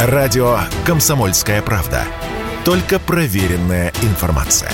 [0.00, 2.04] Радио «Комсомольская правда».
[2.64, 4.70] Только проверенная информация.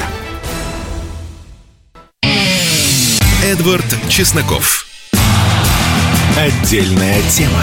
[3.43, 4.85] Эдвард Чесноков.
[6.37, 7.63] Отдельная тема.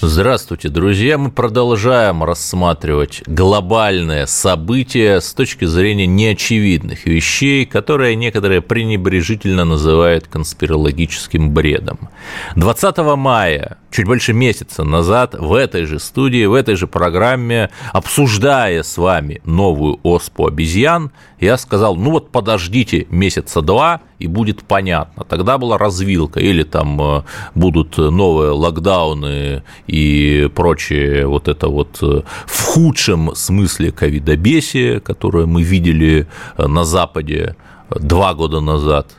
[0.00, 1.18] Здравствуйте, друзья!
[1.18, 11.52] Мы продолжаем рассматривать глобальное событие с точки зрения неочевидных вещей, которые некоторые пренебрежительно называют конспирологическим
[11.52, 12.10] бредом.
[12.54, 18.82] 20 мая, чуть больше месяца назад, в этой же студии, в этой же программе, обсуждая
[18.82, 25.24] с вами новую оспу обезьян, я сказал, ну вот подождите месяца два, и будет понятно.
[25.24, 27.22] Тогда была развилка, или там э,
[27.54, 35.62] будут новые локдауны и прочее вот это вот э, в худшем смысле ковидобесие, которое мы
[35.62, 36.26] видели
[36.56, 37.54] э, на Западе
[37.90, 39.12] два года назад,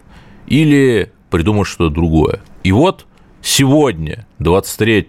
[0.47, 2.41] или придумать что-то другое.
[2.63, 3.05] И вот
[3.41, 5.07] сегодня, 23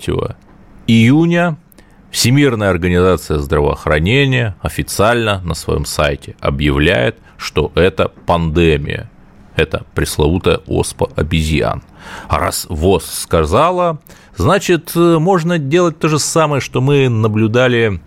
[0.86, 1.56] июня,
[2.10, 9.08] Всемирная организация здравоохранения официально на своем сайте объявляет, что это пандемия.
[9.54, 11.82] Это пресловутая оспа обезьян.
[12.28, 14.00] А раз ВОЗ сказала,
[14.36, 18.00] значит, можно делать то же самое, что мы наблюдали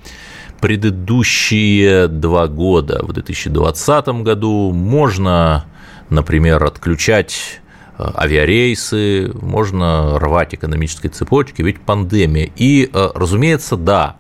[0.60, 3.06] предыдущие два года.
[3.06, 5.66] В 2020 году можно,
[6.10, 7.62] например, отключать
[7.98, 12.50] авиарейсы, можно рвать экономические цепочки, ведь пандемия.
[12.56, 14.18] И, э, разумеется, да,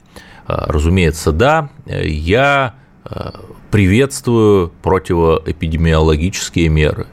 [0.47, 2.75] э, разумеется, да, я
[3.69, 7.07] приветствую противоэпидемиологические меры.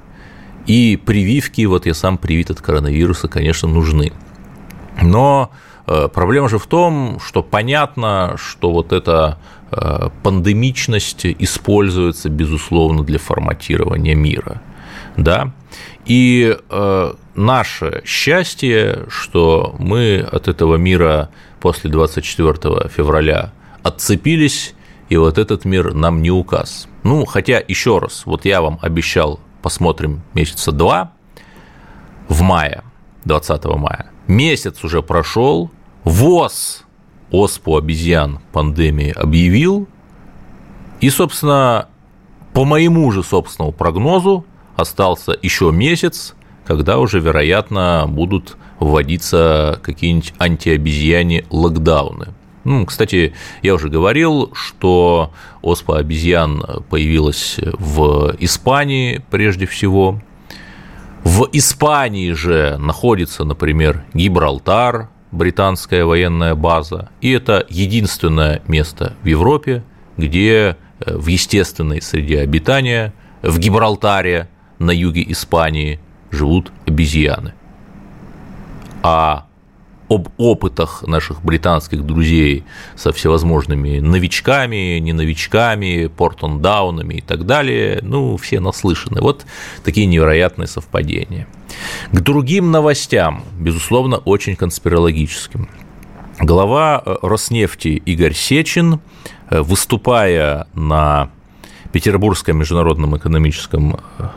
[0.66, 4.12] И прививки, вот я сам привит от коронавируса, конечно, нужны.
[5.02, 5.50] Но
[5.86, 9.38] проблема же в том, что понятно, что вот эта
[10.22, 14.62] пандемичность используется, безусловно, для форматирования мира.
[15.16, 15.52] Да?
[16.10, 21.30] И э, наше счастье, что мы от этого мира
[21.60, 23.52] после 24 февраля
[23.84, 24.74] отцепились,
[25.08, 26.88] и вот этот мир нам не указ.
[27.04, 31.12] Ну, хотя, еще раз, вот я вам обещал, посмотрим месяца два,
[32.28, 32.82] в мае,
[33.24, 34.10] 20 мая.
[34.26, 35.70] Месяц уже прошел,
[36.02, 36.86] ВОЗ
[37.30, 39.86] оспу обезьян пандемии объявил,
[41.00, 41.86] и, собственно,
[42.52, 44.44] по моему же собственному прогнозу,
[44.80, 46.34] остался еще месяц,
[46.66, 52.28] когда уже, вероятно, будут вводиться какие-нибудь антиобезьяне локдауны.
[52.64, 53.32] Ну, кстати,
[53.62, 55.32] я уже говорил, что
[55.62, 60.20] оспа обезьян появилась в Испании прежде всего.
[61.24, 69.82] В Испании же находится, например, Гибралтар, британская военная база, и это единственное место в Европе,
[70.16, 74.48] где э, в естественной среде обитания, в Гибралтаре,
[74.80, 76.00] на юге Испании
[76.32, 77.54] живут обезьяны.
[79.02, 79.46] А
[80.08, 82.64] об опытах наших британских друзей
[82.96, 89.20] со всевозможными новичками, не новичками, портондаунами и так далее, ну, все наслышаны.
[89.20, 89.46] Вот
[89.84, 91.46] такие невероятные совпадения.
[92.10, 95.68] К другим новостям, безусловно, очень конспирологическим.
[96.40, 99.00] Глава э, Роснефти Игорь Сечин,
[99.48, 101.30] э, выступая на
[101.92, 104.28] Петербургском международном экономическом э,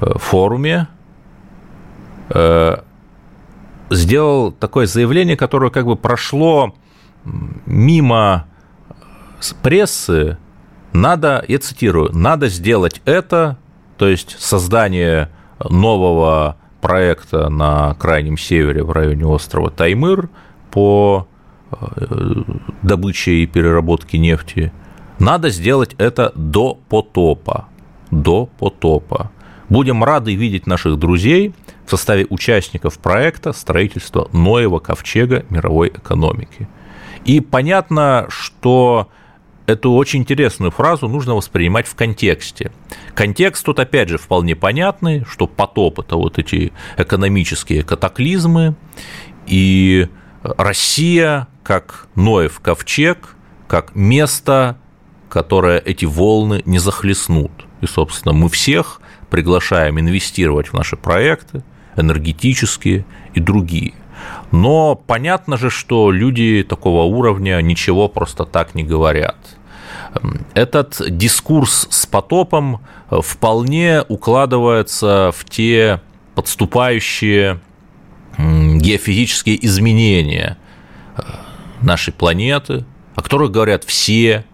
[0.00, 0.88] форуме
[2.30, 2.76] э,
[3.90, 6.74] сделал такое заявление, которое как бы прошло
[7.66, 8.46] мимо
[9.62, 10.38] прессы,
[10.92, 13.58] надо, я цитирую, надо сделать это,
[13.96, 15.30] то есть создание
[15.68, 20.30] нового проекта на крайнем севере в районе острова Таймыр
[20.70, 21.26] по
[21.70, 22.06] э,
[22.82, 24.72] добыче и переработке нефти,
[25.18, 27.66] надо сделать это до потопа.
[28.10, 29.30] До потопа.
[29.70, 31.54] Будем рады видеть наших друзей
[31.86, 36.68] в составе участников проекта строительства Ноева ковчега мировой экономики.
[37.24, 39.08] И понятно, что
[39.66, 42.72] эту очень интересную фразу нужно воспринимать в контексте.
[43.14, 48.74] Контекст тут, опять же, вполне понятный, что потоп– это вот эти экономические катаклизмы,
[49.46, 50.08] и
[50.42, 53.36] Россия как Ноев ковчег,
[53.68, 54.78] как место,
[55.28, 57.52] которое эти волны не захлестнут.
[57.80, 61.62] И, собственно, мы всех приглашаем инвестировать в наши проекты,
[61.96, 63.94] энергетические и другие.
[64.50, 69.36] Но понятно же, что люди такого уровня ничего просто так не говорят.
[70.54, 72.80] Этот дискурс с потопом
[73.10, 76.00] вполне укладывается в те
[76.34, 77.60] подступающие
[78.38, 80.56] геофизические изменения
[81.16, 81.22] э,
[81.82, 82.84] нашей планеты,
[83.14, 84.44] о которых говорят все.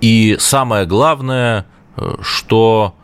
[0.00, 1.66] И самое главное,
[1.96, 3.03] э, что Э,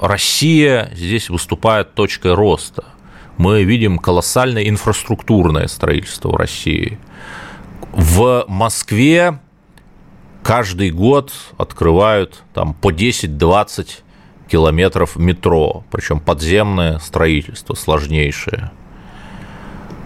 [0.00, 2.84] Россия здесь выступает точкой роста.
[3.36, 6.98] Мы видим колоссальное инфраструктурное строительство в России.
[7.92, 9.38] В Москве
[10.42, 13.88] каждый год открывают там по 10-20
[14.48, 18.72] километров метро, причем подземное строительство сложнейшее.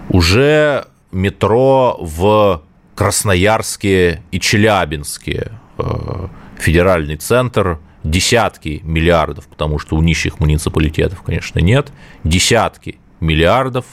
[0.09, 2.63] Уже метро в
[2.95, 6.29] Красноярске и Челябинске, э,
[6.59, 11.91] федеральный центр, десятки миллиардов, потому что у нищих муниципалитетов, конечно, нет,
[12.23, 13.87] десятки миллиардов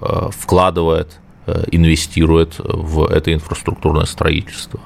[0.00, 4.80] э, вкладывает, э, инвестирует в это инфраструктурное строительство.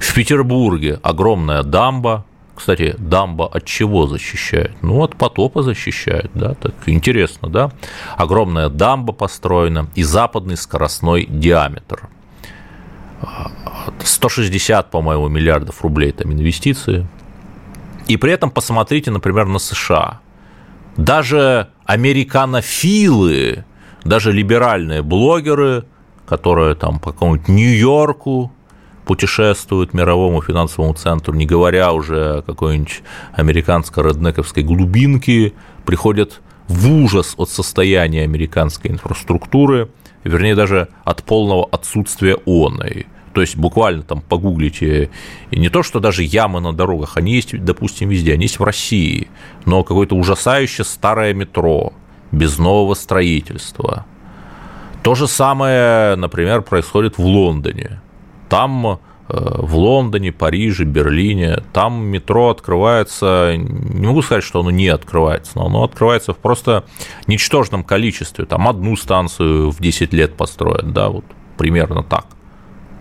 [0.00, 2.24] В Петербурге огромная дамба,
[2.54, 4.72] кстати, дамба от чего защищает?
[4.82, 7.72] Ну, от потопа защищает, да, так интересно, да.
[8.16, 12.08] Огромная дамба построена и западный скоростной диаметр.
[14.04, 17.06] 160, по-моему, миллиардов рублей там инвестиции.
[18.10, 20.18] И при этом посмотрите, например, на США.
[20.96, 23.64] Даже американофилы,
[24.02, 25.84] даже либеральные блогеры,
[26.26, 28.50] которые там по какому-нибудь Нью-Йорку
[29.04, 33.02] путешествуют мировому финансовому центру, не говоря уже о какой-нибудь
[33.32, 35.52] американско-реднековской глубинке,
[35.86, 39.88] приходят в ужас от состояния американской инфраструктуры,
[40.24, 43.06] вернее, даже от полного отсутствия оной.
[43.32, 45.10] То есть буквально там погуглите,
[45.50, 48.64] и не то, что даже ямы на дорогах, они есть, допустим, везде, они есть в
[48.64, 49.28] России,
[49.66, 51.92] но какое-то ужасающее старое метро,
[52.32, 54.04] без нового строительства.
[55.02, 58.00] То же самое, например, происходит в Лондоне.
[58.48, 58.96] Там э,
[59.28, 65.66] в Лондоне, Париже, Берлине, там метро открывается, не могу сказать, что оно не открывается, но
[65.66, 66.84] оно открывается в просто
[67.26, 71.24] ничтожном количестве, там одну станцию в 10 лет построят, да, вот
[71.56, 72.26] примерно так.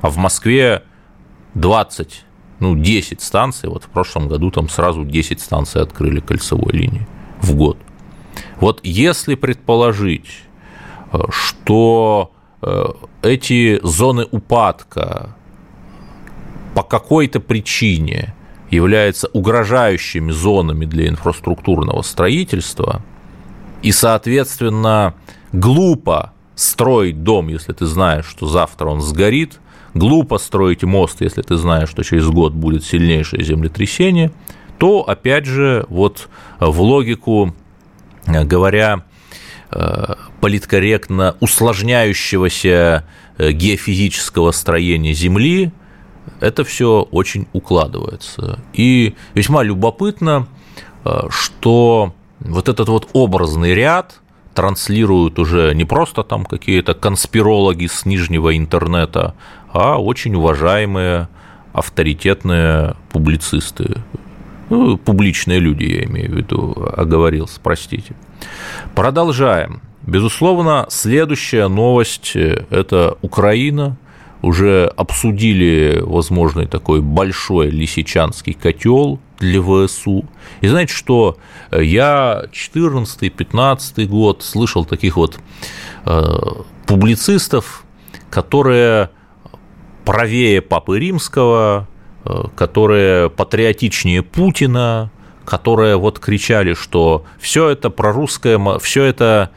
[0.02, 0.84] А в Москве
[1.56, 2.26] 20,
[2.60, 7.08] ну, 10 станций, вот в прошлом году там сразу 10 станций открыли кольцевой линии
[7.42, 7.78] в год.
[8.60, 10.30] Вот если предположить,
[11.12, 12.32] э, что
[12.62, 12.86] э,
[13.22, 15.36] эти зоны упадка
[16.76, 18.34] по какой-то причине
[18.70, 23.02] являются угрожающими зонами для инфраструктурного строительства,
[23.82, 25.16] и, соответственно,
[25.52, 29.60] глупо строить дом, если ты знаешь, что завтра он сгорит,
[29.94, 34.32] глупо строить мост, если ты знаешь, что через год будет сильнейшее землетрясение,
[34.78, 37.54] то, опять же, вот в логику,
[38.26, 39.04] говоря
[39.72, 43.06] э, политкорректно, усложняющегося
[43.38, 45.72] э, геофизического строения Земли,
[46.40, 48.60] это все очень укладывается.
[48.74, 50.48] И весьма любопытно,
[51.04, 54.22] э, что вот этот вот образный ряд
[54.54, 59.36] транслируют уже не просто там какие-то конспирологи с нижнего интернета,
[59.72, 61.28] а очень уважаемые
[61.74, 64.02] авторитетные публицисты,
[64.70, 68.16] ну, публичные люди, я имею в виду, оговорился, простите.
[68.96, 69.82] Продолжаем.
[70.06, 73.98] Безусловно, следующая новость– это Украина–
[74.42, 80.26] уже обсудили возможный такой большой лисичанский котел для ВСУ.
[80.62, 81.38] И знаете что,
[81.72, 85.40] я 14-15 год слышал таких вот
[86.06, 86.22] э,
[86.86, 87.84] публицистов,
[88.30, 89.10] которые
[90.10, 91.88] правее Папы Римского,
[92.26, 95.12] э, которые патриотичнее Путина,
[95.46, 99.52] которые вот кричали, что все это про русское, все это,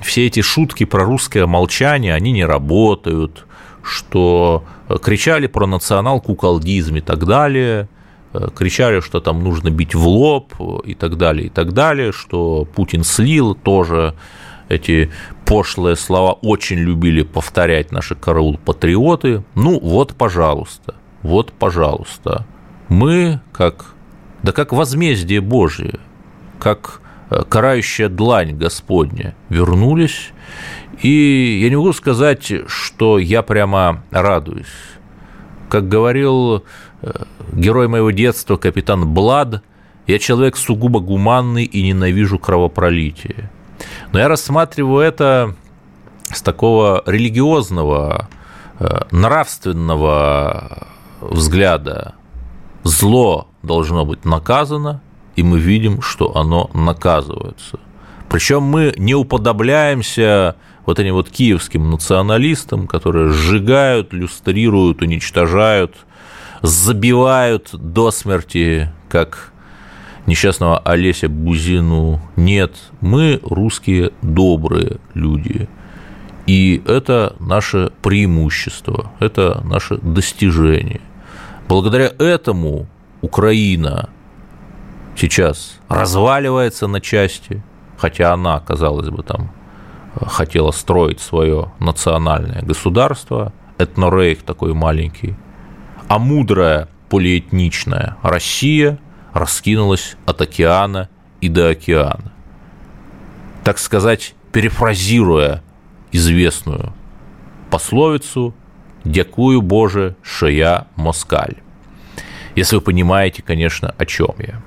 [0.00, 3.44] все эти шутки про русское молчание, они не работают,
[3.82, 7.90] что э, кричали про национал-куколдизм и так далее,
[8.32, 12.66] э, кричали, что там нужно бить в лоб и так далее, и так далее, что
[12.74, 14.14] Путин слил тоже
[14.70, 15.10] эти
[15.44, 19.44] пошлые слова очень любили повторять наши караул-патриоты.
[19.54, 22.46] Ну, вот, пожалуйста, вот, пожалуйста.
[22.88, 23.94] Мы, как,
[24.42, 25.98] да как возмездие Божие,
[26.58, 30.32] как э, карающая длань Господня, вернулись
[31.00, 34.66] и я не могу сказать, что я прямо радуюсь.
[35.68, 36.64] Как говорил
[37.02, 37.10] э,
[37.52, 39.62] герой моего детства, капитан Блад,
[40.06, 43.50] я человек сугубо гуманный и ненавижу кровопролитие.
[44.14, 45.56] Но я рассматриваю это
[46.32, 48.28] с такого религиозного,
[48.78, 50.86] э, нравственного
[51.20, 52.14] взгляда.
[52.84, 55.02] Зло должно быть наказано,
[55.34, 57.80] и мы видим, что оно наказывается.
[58.28, 60.54] Причем мы не уподобляемся
[60.86, 65.96] вот этим вот киевским националистам, которые сжигают, люстрируют, уничтожают,
[66.62, 69.52] забивают до смерти, как
[70.26, 72.20] несчастного Олеся Бузину.
[72.36, 75.68] Нет, мы русские добрые люди.
[76.46, 81.00] И это наше преимущество, это наше достижение.
[81.68, 82.86] Благодаря этому
[83.22, 84.10] Украина
[85.16, 87.62] сейчас разваливается на части,
[87.96, 89.50] хотя она, казалось бы, там
[90.26, 95.36] хотела строить свое национальное государство, этнорейх такой маленький,
[96.08, 98.98] а мудрая полиэтничная Россия
[99.34, 101.10] раскинулась от океана
[101.40, 102.32] и до океана.
[103.64, 105.62] Так сказать, перефразируя
[106.12, 106.94] известную
[107.70, 108.54] пословицу
[109.04, 111.56] «Дякую Боже, что я москаль».
[112.54, 114.62] Если вы понимаете, конечно, о чем я.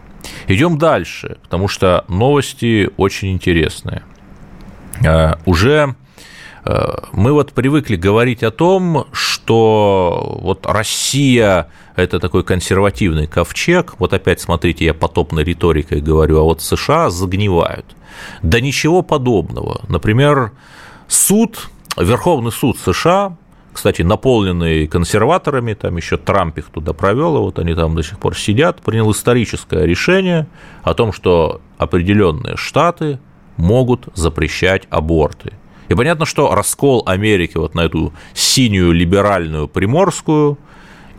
[0.48, 4.04] Идем дальше, потому что новости очень интересные.
[5.06, 5.96] Э, уже
[6.66, 13.96] э, мы вот привыкли говорить о том, что вот Россия– это такой консервативный ковчег.
[14.00, 17.86] Вот опять смотрите, я потопной риторикой говорю, а вот США загнивают.
[18.42, 19.82] Да ничего подобного.
[19.88, 20.52] Например,
[21.08, 23.38] суд, Верховный суд США
[23.78, 28.18] кстати, наполненный консерваторами, там еще Трамп их туда провел, и вот они там до сих
[28.18, 30.48] пор сидят, принял историческое решение
[30.82, 33.20] о том, что определенные штаты
[33.56, 35.54] могут запрещать аборты.
[35.88, 40.58] И понятно, что раскол Америки вот на эту синюю либеральную приморскую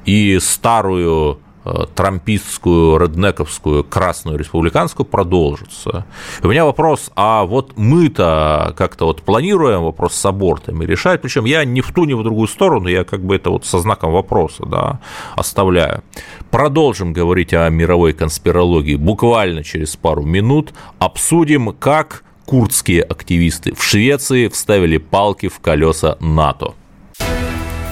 [0.05, 6.07] и старую Э, трампистскую, реднековскую, красную республиканскую продолжится.
[6.43, 11.67] У меня вопрос, а вот мы-то как-то вот планируем вопрос с абортами решать, причем я
[11.67, 14.65] ни в ту, ни в другую сторону, я как бы это вот со знаком вопроса
[14.65, 15.01] да,
[15.37, 16.03] оставляю.
[16.51, 24.49] Продолжим говорить о мировой конспирологии буквально через пару минут, обсудим, как курдские активисты в Швеции
[24.49, 26.75] вставили палки в колеса НАТО.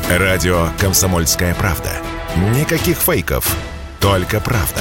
[0.09, 1.91] Радио «Комсомольская правда».
[2.59, 3.55] Никаких фейков,
[4.01, 4.81] только правда.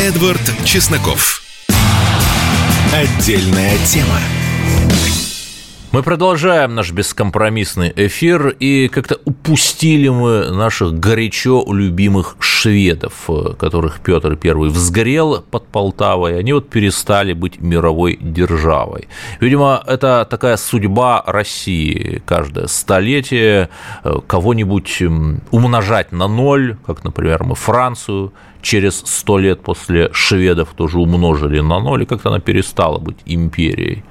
[0.00, 1.42] Эдвард Чесноков.
[2.92, 4.18] Отдельная тема.
[5.90, 14.38] Мы продолжаем наш бескомпромиссный эфир, и как-то упустили мы наших горячо любимых шведов, которых Петр
[14.44, 19.08] I взгорел под Полтавой, они вот перестали быть мировой державой.
[19.40, 22.22] Видимо, это такая судьба России.
[22.26, 23.70] Каждое столетие
[24.04, 25.02] э, кого-нибудь
[25.50, 31.80] умножать на ноль, как, например, мы Францию через сто лет после шведов тоже умножили на
[31.80, 34.04] ноль, и как-то она перестала быть империей.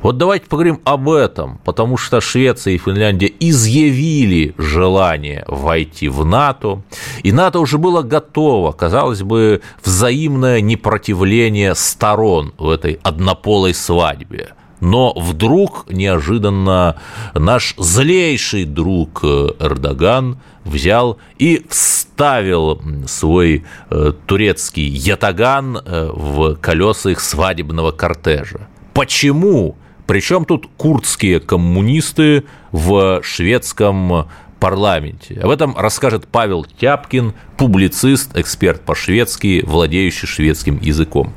[0.00, 6.82] Вот давайте поговорим об этом, потому что Швеция и Финляндия изъявили желание войти в НАТО,
[7.24, 14.50] и НАТО уже было готово, казалось бы, взаимное непротивление сторон в этой однополой свадьбе.
[14.80, 17.00] Но вдруг неожиданно
[17.34, 27.10] наш злейший друг э, Эрдоган взял и вставил свой э, турецкий ятаган э, в колеса
[27.10, 28.68] их свадебного кортежа.
[28.94, 29.76] Почему?
[30.08, 34.26] Причем тут курдские коммунисты в шведском
[34.58, 35.38] парламенте.
[35.38, 41.34] Об этом расскажет Павел Тяпкин, публицист, эксперт по-шведски, владеющий шведским языком.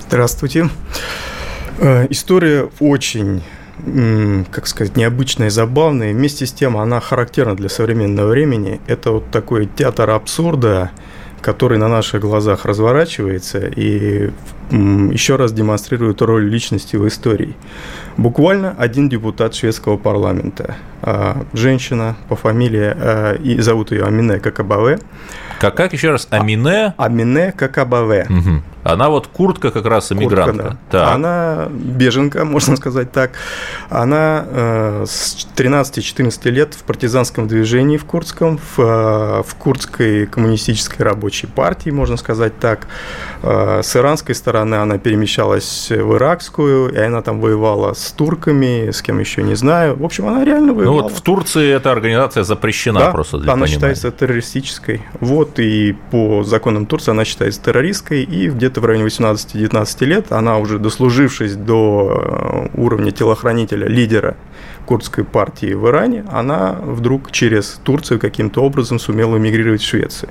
[0.00, 0.70] Здравствуйте.
[1.78, 3.42] Э, история очень
[4.50, 6.12] как сказать, необычная и забавная.
[6.12, 8.80] Вместе с тем она характерна для современного времени.
[8.88, 10.90] Это вот такой театр абсурда,
[11.40, 14.30] который на наших глазах разворачивается и
[14.70, 17.56] еще раз демонстрирует роль личности в истории.
[18.16, 24.98] Буквально один депутат шведского парламента, а, женщина по фамилии, а, и зовут ее Амине Какабаве,
[25.58, 26.28] как, как еще раз?
[26.30, 26.94] Амине?
[26.96, 28.26] А, Амине Какабаве.
[28.28, 28.62] Угу.
[28.88, 30.78] Она вот куртка как раз иммигрантка.
[30.90, 31.12] да.
[31.12, 33.32] Она беженка, можно сказать так.
[33.90, 41.04] Она э, с 13-14 лет в партизанском движении в Курдском, в, э, в Курдской коммунистической
[41.04, 42.88] рабочей партии, можно сказать так.
[43.42, 49.02] Э, с иранской стороны она перемещалась в иракскую, и она там воевала с турками, с
[49.02, 49.96] кем еще не знаю.
[49.96, 50.96] В общем, она реально воевала.
[50.96, 53.74] Ну вот в Турции эта организация запрещена да, просто для она понимания.
[53.74, 55.02] считается террористической.
[55.20, 60.58] Вот, и по законам Турции она считается террористской, и где-то в районе 18-19 лет она
[60.58, 64.36] уже дослужившись до э, уровня телохранителя, лидера
[64.86, 70.30] курдской партии в Иране, она вдруг через Турцию каким-то образом сумела эмигрировать в Швецию.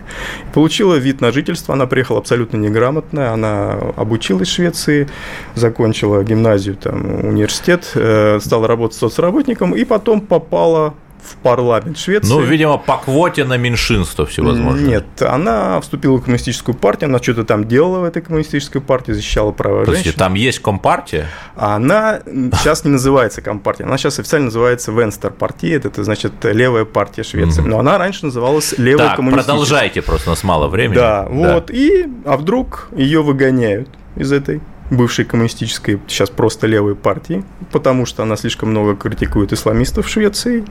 [0.54, 5.08] Получила вид на жительство, она приехала абсолютно неграмотная, она обучилась в Швеции,
[5.54, 12.30] закончила гимназию, там, университет, э, стала работать соцработником и потом попала в парламент Швеции.
[12.30, 14.86] Ну, видимо, по квоте на меньшинство всевозможно.
[14.86, 19.52] Нет, она вступила в коммунистическую партию, она что-то там делала в этой коммунистической партии, защищала
[19.52, 20.20] права Подождите, женщин.
[20.20, 21.28] там есть компартия?
[21.56, 27.24] Она сейчас не называется компартия, она сейчас официально называется Венстер партия, это, значит левая партия
[27.24, 27.62] Швеции.
[27.62, 30.96] Но она раньше называлась левая так, продолжайте, просто у нас мало времени.
[30.96, 37.44] Да, вот, и, а вдруг ее выгоняют из этой бывшей коммунистической, сейчас просто левой партии,
[37.72, 40.65] потому что она слишком много критикует исламистов в Швеции.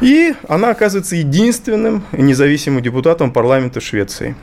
[0.00, 4.34] И она оказывается единственным независимым депутатом парламента Швеции.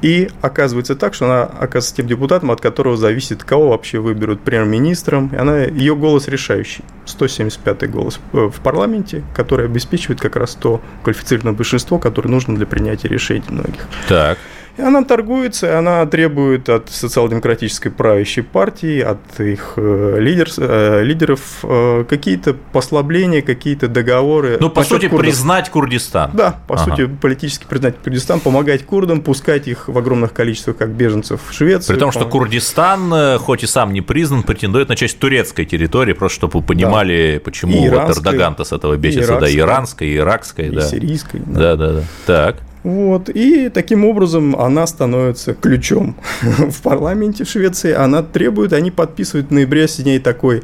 [0.00, 5.30] И оказывается так, что она оказывается тем депутатом, от которого зависит, кого вообще выберут премьер-министром.
[5.32, 6.84] И она, ее голос решающий.
[7.06, 13.08] 175-й голос в парламенте, который обеспечивает как раз то квалифицированное большинство, которое нужно для принятия
[13.08, 13.88] решений многих.
[14.08, 14.38] Так.
[14.78, 21.40] И она торгуется, она требует от социал-демократической правящей партии, от их э, лидер, э, лидеров
[21.64, 24.56] э, какие-то послабления, какие-то договоры.
[24.60, 25.20] Ну, по сути, курдов.
[25.20, 26.30] признать Курдистан.
[26.32, 26.84] Да, по ага.
[26.84, 31.96] сути, политически признать Курдистан, помогать курдам, пускать их в огромных количествах, как беженцев в Швецию.
[31.96, 36.36] При том, что Курдистан, хоть и сам не признан, претендует на часть турецкой территории, просто
[36.36, 37.44] чтобы вы понимали, да.
[37.44, 39.40] почему и вот Эрдоган-то с этого бесится.
[39.40, 40.82] да, иранской, иракской, и да.
[40.82, 41.42] сирийской.
[41.44, 42.02] Да, да, да.
[42.26, 42.56] Так.
[42.88, 43.28] Вот.
[43.28, 47.92] И таким образом она становится ключом в парламенте в Швеции.
[47.92, 50.62] Она требует, они подписывают в ноябре с ней такой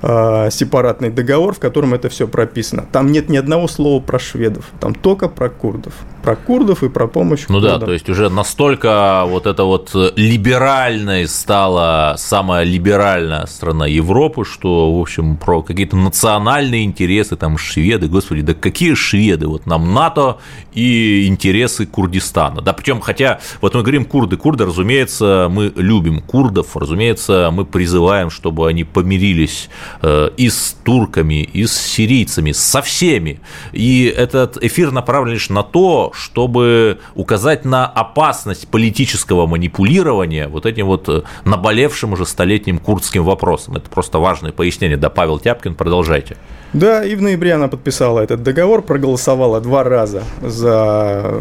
[0.00, 2.86] э, сепаратный договор, в котором это все прописано.
[2.92, 5.94] Там нет ни одного слова про шведов, там только про курдов.
[6.26, 7.80] Про курдов и про помощь Ну курдам.
[7.80, 14.92] да, то есть уже настолько вот это вот либеральной стала самая либеральная страна Европы, что,
[14.98, 19.46] в общем, про какие-то национальные интересы, там, шведы, господи, да какие шведы?
[19.46, 20.38] Вот нам НАТО
[20.72, 22.60] и интересы Курдистана.
[22.60, 28.30] Да, причем, хотя, вот мы говорим курды, курды, разумеется, мы любим курдов, разумеется, мы призываем,
[28.30, 29.70] чтобы они помирились
[30.02, 33.40] Э, и с турками, и с сирийцами, со всеми.
[33.72, 40.86] И этот эфир направлен лишь на то, чтобы указать на опасность политического манипулирования вот этим
[40.86, 43.76] вот э, наболевшим уже столетним курдским вопросом.
[43.76, 44.96] Это просто важное пояснение.
[44.96, 46.36] Да, Павел Тяпкин, продолжайте.
[46.72, 51.40] Да, и в ноябре она подписала этот договор, проголосовала два раза за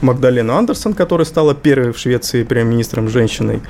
[0.00, 3.62] Магдалену Андерсон, которая стала первой в Швеции премьер-министром женщиной.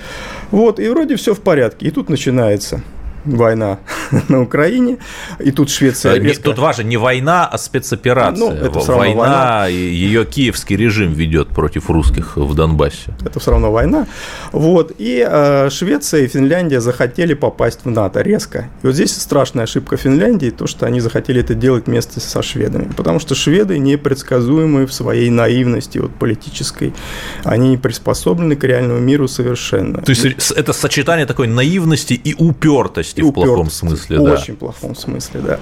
[0.51, 1.87] Вот, и вроде все в порядке.
[1.87, 2.83] И тут начинается
[3.25, 3.79] война
[4.29, 4.99] на Украине,
[5.39, 6.45] и тут Швеция резко...
[6.45, 8.51] Тут важно не война, а спецоперация.
[8.51, 13.15] Ну, это все война, война, ее киевский режим ведет против русских в Донбассе.
[13.25, 14.07] Это все равно война.
[14.53, 18.71] Вот, и э, Швеция и Финляндия захотели попасть в НАТО резко.
[18.83, 22.91] И вот здесь страшная ошибка Финляндии, то, что они захотели это делать вместе со шведами,
[22.97, 26.95] потому что шведы непредсказуемы в своей наивности вот, политической,
[27.45, 30.03] они не приспособлены к реальному миру совершенно.
[30.03, 34.35] То есть это сочетание такой наивности и упертости упертости в плохом смысле, да.
[34.35, 35.61] Очень плохом смысле, да.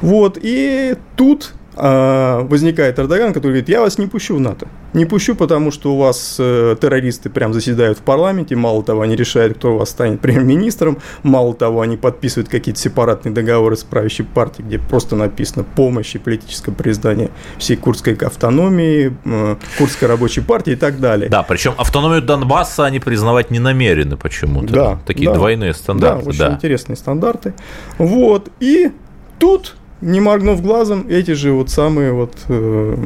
[0.00, 4.66] Вот, и тут возникает Эрдоган, который говорит, я вас не пущу в НАТО.
[4.94, 9.14] Не пущу, потому что у вас э, террористы прям заседают в парламенте, мало того, они
[9.14, 14.24] решают, кто у вас станет премьер-министром, мало того, они подписывают какие-то сепаратные договоры с правящей
[14.24, 20.72] партией, где просто написано помощь и политическое признание всей курдской автономии, э, курдской рабочей партии
[20.72, 21.28] и так далее.
[21.28, 24.72] Да, причем автономию Донбасса они признавать не намерены почему-то.
[24.72, 24.98] Да.
[25.06, 26.24] Такие да, двойные стандарты.
[26.24, 26.52] Да, очень да.
[26.52, 27.52] интересные стандарты.
[27.98, 28.92] Вот, и
[29.38, 32.96] тут не моргнув глазом, эти же вот самые вот э,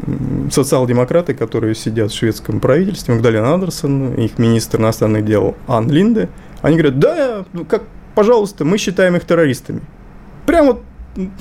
[0.50, 6.28] социал-демократы, которые сидят в шведском правительстве, Магдалена Андерсон, их министр иностранных дел Ан Линде,
[6.62, 7.82] они говорят, да, ну как,
[8.14, 9.80] пожалуйста, мы считаем их террористами.
[10.46, 10.82] Прям вот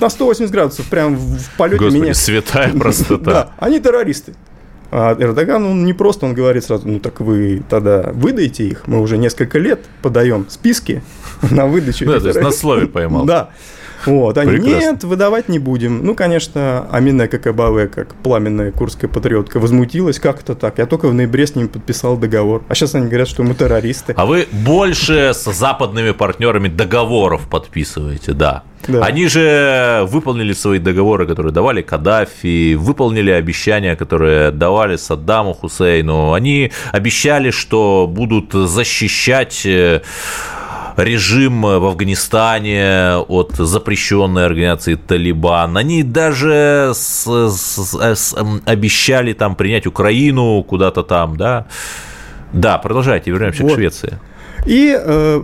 [0.00, 2.14] на 180 градусов, прям в полете Господи, меня...
[2.14, 3.30] святая простота.
[3.30, 4.34] Да, они террористы.
[4.92, 9.00] А Эрдоган, он не просто, он говорит сразу, ну так вы тогда выдайте их, мы
[9.00, 11.02] уже несколько лет подаем списки
[11.50, 12.06] на выдачу.
[12.06, 13.24] Да, то есть на слове поймал.
[13.24, 13.50] Да.
[14.06, 14.78] Вот, они, Прекрасно.
[14.78, 16.04] нет, выдавать не будем.
[16.04, 20.78] Ну, конечно, Амина Какабаве, как пламенная курская патриотка, возмутилась, как это так?
[20.78, 22.62] Я только в ноябре с ними подписал договор.
[22.68, 24.14] А сейчас они говорят, что мы террористы.
[24.16, 28.62] А вы больше с западными партнерами договоров подписываете, да.
[28.88, 29.04] Да.
[29.04, 36.32] Они же выполнили свои договоры, которые давали Каддафи, выполнили обещания, которые давали Саддаму Хусейну.
[36.32, 40.00] Они обещали, что будут защищать э,
[40.96, 45.76] режим в Афганистане от запрещенной организации Талибан.
[45.76, 51.66] Они даже с, с, с, обещали там принять Украину куда-то там, да.
[52.52, 53.72] Да, продолжайте, вернемся вот.
[53.72, 54.18] к Швеции.
[54.66, 55.42] И э,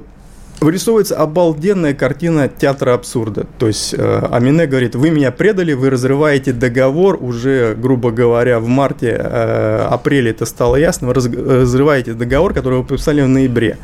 [0.61, 3.47] вырисовывается обалденная картина театра абсурда.
[3.59, 8.67] То есть э, Амине говорит, вы меня предали, вы разрываете договор уже, грубо говоря, в
[8.67, 13.79] марте, э, апреле это стало ясно, вы разрываете договор, который вы подписали в ноябре.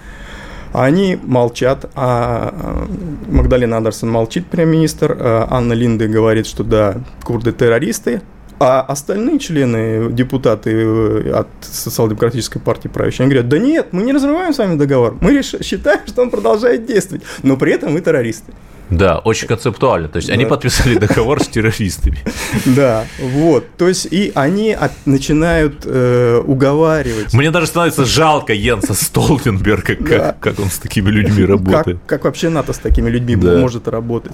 [0.72, 2.86] Они молчат, а
[3.28, 8.22] Магдалина Андерсон молчит, премьер-министр, а Анна Линде говорит, что да, курды террористы,
[8.58, 14.12] а остальные члены, депутаты э, от Социал-демократической партии правящей, они говорят, да нет, мы не
[14.12, 18.52] разрываем с вами договор, мы считаем, что он продолжает действовать, но при этом мы террористы.
[18.92, 20.08] Да, очень концептуально.
[20.08, 20.34] То есть да.
[20.34, 22.18] они подписали договор с террористами.
[22.66, 23.64] Да, вот.
[23.76, 27.32] То есть и они начинают э, уговаривать.
[27.32, 31.98] Мне даже становится жалко Йенса Столтенберга, как, он с такими людьми работает.
[32.06, 34.32] Как, вообще НАТО с такими людьми может работать.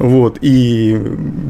[0.00, 0.98] Вот, и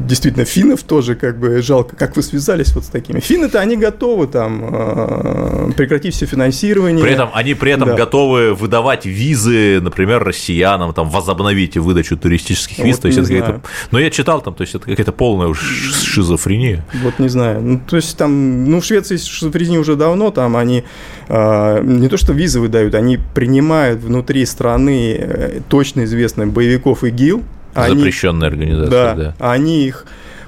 [0.07, 3.21] действительно, финнов тоже как бы жалко, как вы связались вот с такими.
[3.21, 7.01] Финны-то они готовы там э, прекратить все финансирование.
[7.01, 7.95] При этом они при этом да.
[7.95, 12.97] готовы выдавать визы, например, россиянам, там, возобновить выдачу туристических виз.
[12.97, 13.61] Вот то есть это знаю.
[13.91, 16.85] Но я читал там, то есть это какая-то полная шизофрения.
[17.03, 17.61] Вот не знаю.
[17.61, 20.83] Ну, то есть там, ну, в Швеции шизофрения уже давно, там они
[21.29, 27.43] э, не то что визы выдают, они принимают внутри страны э, точно известных боевиков ИГИЛ,
[27.75, 29.35] Запрещенная они, организация, да, да.
[29.39, 30.05] Они их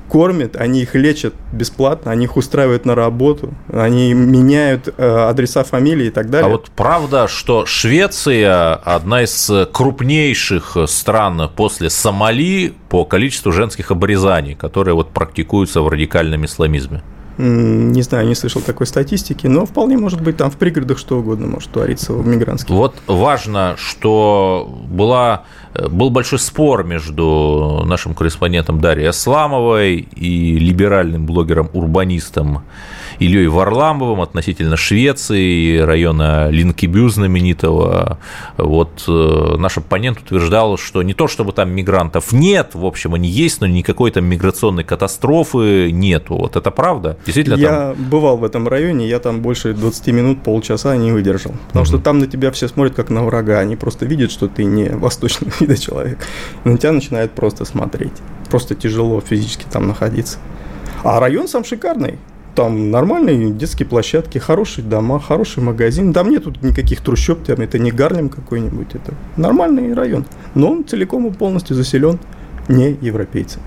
[0.09, 6.07] кормят, они их лечат бесплатно, они их устраивают на работу, они меняют э, адреса фамилии
[6.07, 6.45] и так далее.
[6.45, 14.53] А вот правда, что Швеция одна из крупнейших стран после Сомали по количеству женских обрезаний,
[14.53, 17.01] которые вот практикуются в радикальном исламизме?
[17.38, 21.47] Не знаю, не слышал такой статистики, но вполне может быть там в пригородах что угодно
[21.47, 22.69] может твориться в мигрантских.
[22.69, 25.45] Вот важно, что была,
[25.89, 32.63] был большой спор между нашим корреспондентом Дарьей Асламовой и либеральным блогером-урбанистом
[33.23, 38.19] Ильей Варламовым относительно Швеции, района Линкебю знаменитого.
[38.57, 43.29] Вот э, наш оппонент утверждал, что не то, чтобы там мигрантов нет, в общем, они
[43.29, 46.36] есть, но никакой там миграционной катастрофы нету.
[46.36, 47.17] Вот это правда?
[47.25, 47.95] Действительно Я там...
[48.09, 51.53] бывал в этом районе, я там больше 20 минут, полчаса не выдержал.
[51.67, 51.88] Потому угу.
[51.88, 54.89] что там на тебя все смотрят как на врага, они просто видят, что ты не
[54.89, 56.19] восточного вида человек.
[56.65, 58.13] И на тебя начинают просто смотреть.
[58.49, 60.39] Просто тяжело физически там находиться.
[61.03, 62.17] А район сам шикарный.
[62.56, 66.13] Там нормальные детские площадки, хорошие дома, хороший магазин.
[66.13, 70.26] Там нет никаких трущоб, там это не Гарлем какой-нибудь, это нормальный район.
[70.54, 72.20] Но он целиком и полностью заселен
[72.68, 73.66] не европейцами.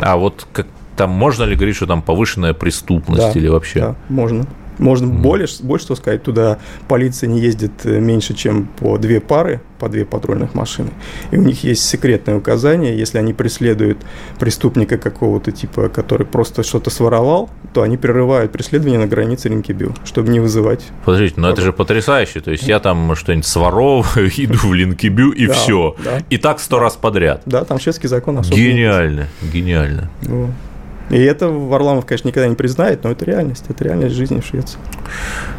[0.00, 3.80] А вот как там можно ли говорить, что там повышенная преступность да, или вообще?
[3.80, 4.46] Да, можно.
[4.78, 5.18] Можно mm.
[5.18, 6.58] больше, больше что сказать, туда
[6.88, 10.90] полиция не ездит э, меньше, чем по две пары, по две патрульных машины.
[11.30, 13.98] И у них есть секретное указание, если они преследуют
[14.38, 20.30] преступника какого-то типа, который просто что-то своровал, то они прерывают преследование на границе Линкебю, чтобы
[20.30, 20.84] не вызывать.
[21.04, 22.40] Подождите, но это же потрясающе.
[22.40, 25.96] То есть я там что-нибудь своровываю, иду в Линкебю и все.
[26.30, 27.42] И так сто раз подряд.
[27.46, 28.56] Да, там шведский закон особо.
[28.56, 30.10] Гениально, гениально.
[31.10, 34.78] И это Варламов, конечно, никогда не признает, но это реальность, это реальность жизни в Швеции.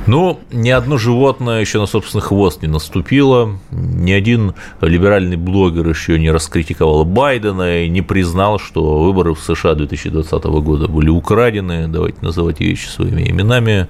[0.05, 6.19] Ну, ни одно животное еще на собственный хвост не наступило, ни один либеральный блогер еще
[6.19, 12.17] не раскритиковал Байдена и не признал, что выборы в США 2020 года были украдены, давайте
[12.21, 13.87] называть вещи своими именами.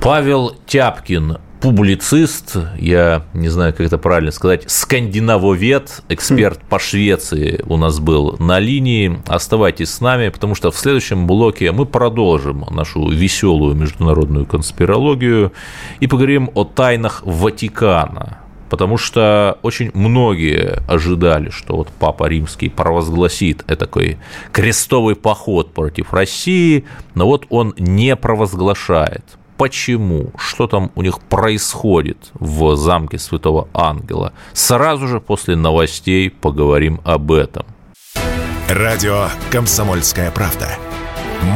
[0.00, 7.76] Павел Тяпкин публицист, я не знаю, как это правильно сказать, скандинавовед, эксперт по Швеции у
[7.76, 9.20] нас был на линии.
[9.26, 15.52] Оставайтесь с нами, потому что в следующем блоке мы продолжим нашу веселую международную конспирологию
[16.00, 18.38] и поговорим о тайнах Ватикана.
[18.70, 24.18] Потому что очень многие ожидали, что вот Папа Римский провозгласит такой
[24.52, 32.30] крестовый поход против России, но вот он не провозглашает почему, что там у них происходит
[32.34, 34.32] в замке Святого Ангела.
[34.54, 37.66] Сразу же после новостей поговорим об этом.
[38.68, 40.70] Радио «Комсомольская правда».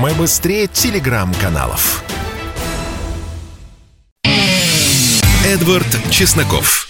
[0.00, 2.04] Мы быстрее телеграм-каналов.
[5.46, 6.88] Эдвард Чесноков.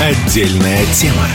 [0.00, 1.26] Отдельная тема.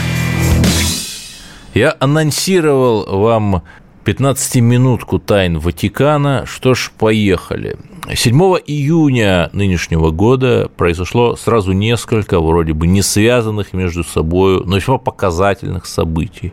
[1.74, 3.62] Я анонсировал вам
[4.10, 6.44] 15-минутку тайн Ватикана.
[6.44, 7.76] Что ж, поехали.
[8.12, 8.34] 7
[8.66, 15.86] июня нынешнего года произошло сразу несколько вроде бы не связанных между собой, но весьма показательных
[15.86, 16.52] событий.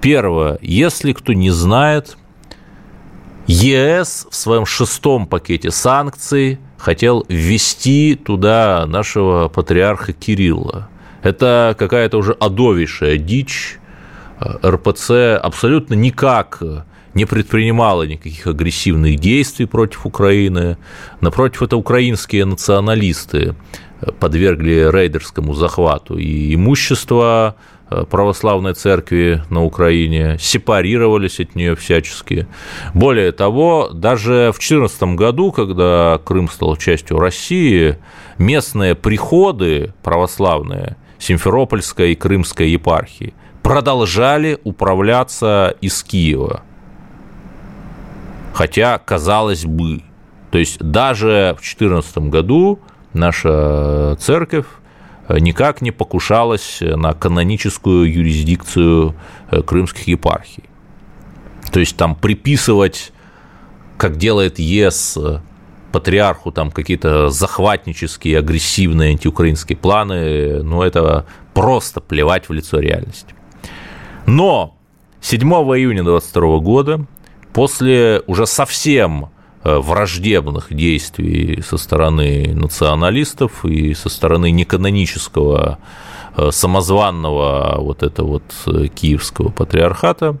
[0.00, 0.58] Первое.
[0.62, 2.16] Если кто не знает,
[3.48, 10.88] ЕС в своем шестом пакете санкций хотел ввести туда нашего патриарха Кирилла.
[11.22, 13.78] Это какая-то уже адовейшая дичь.
[14.64, 16.62] РПЦ абсолютно никак
[17.14, 20.76] не предпринимала никаких агрессивных действий против Украины.
[21.20, 23.54] Напротив, это украинские националисты
[24.18, 27.56] подвергли рейдерскому захвату и имущество
[27.88, 32.46] э, православной церкви на Украине, сепарировались от нее всячески.
[32.92, 37.96] Более того, даже в 2014 году, когда Крым стал частью России,
[38.36, 46.62] местные приходы православные Симферопольской и Крымской епархии продолжали управляться из Киева–
[48.54, 50.02] Хотя, казалось бы,
[50.52, 52.78] то есть даже в 2014 году
[53.12, 54.66] наша церковь
[55.28, 59.16] никак не покушалась на каноническую юрисдикцию
[59.50, 60.62] э, крымских епархий.
[61.72, 63.12] То есть там приписывать,
[63.96, 65.18] как делает ЕС,
[65.90, 73.34] патриарху там какие-то захватнические, агрессивные антиукраинские планы, ну это просто плевать в лицо реальности.
[74.26, 74.76] Но
[75.20, 77.06] 7 июня 22 года,
[77.54, 79.30] после уже совсем
[79.62, 85.78] э, враждебных действий со стороны националистов и со стороны неканонического
[86.36, 90.36] э, самозванного вот этого вот э, киевского патриархата,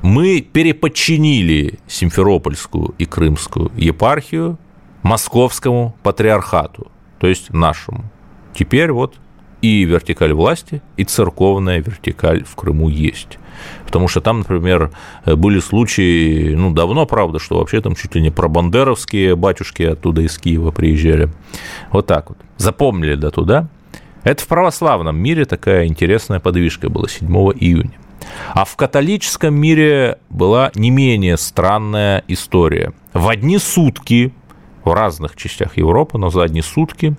[0.00, 4.56] мы переподчинили Симферопольскую и Крымскую епархию
[5.02, 8.04] московскому патриархату, то есть нашему.
[8.54, 9.16] Теперь вот
[9.62, 13.38] и вертикаль власти, и церковная вертикаль в Крыму есть.
[13.84, 14.90] Потому что там, например,
[15.24, 20.36] были случаи, ну, давно, правда, что вообще там чуть ли не пробандеровские батюшки оттуда из
[20.38, 21.30] Киева приезжали.
[21.90, 22.38] Вот так вот.
[22.58, 23.68] Запомнили да туда.
[24.24, 27.92] Это в православном мире такая интересная подвижка была 7 июня.
[28.54, 32.92] А в католическом мире была не менее странная история.
[33.12, 34.32] В одни сутки
[34.86, 37.16] в разных частях Европы, но за одни сутки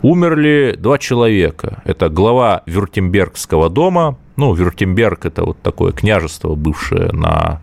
[0.00, 1.82] умерли два человека.
[1.84, 7.60] Это глава Вюртембергского дома, ну, Вюртемберг– это вот такое княжество, бывшее на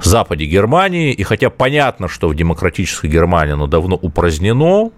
[0.00, 4.90] западе Германии, и хотя понятно, что в демократической Германии оно давно упразднено,